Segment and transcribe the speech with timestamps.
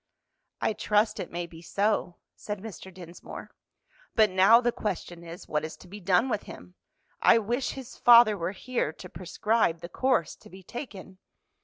[0.61, 2.91] "I trust it may be so," said Mr.
[2.91, 3.51] Dinsmore.
[4.15, 6.73] "But now the question is, what is to be done with him?
[7.21, 11.19] I wish his father were here to prescribe the course to be taken."